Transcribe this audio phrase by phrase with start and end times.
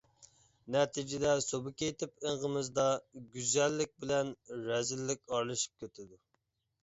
[0.75, 2.85] نەتىجىدە سۇبيېكتىپ ئېڭىمىزدا
[3.35, 4.33] گۈزەللىك بىلەن
[4.69, 6.19] رەزىللىك ئارىلىشىپ كېتىدۇ.